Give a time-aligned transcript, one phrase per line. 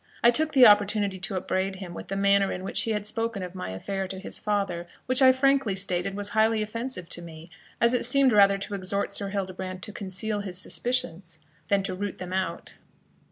[0.23, 3.43] I took the opportunity to upbraid him with the manner in which he had spoken
[3.43, 7.49] of my affair to his father, which I frankly stated was highly offensive to me,
[7.79, 11.37] as it seemed rather to exhort Sir Hildebrand to conceal his suspicions,
[11.67, 12.77] than to root them out.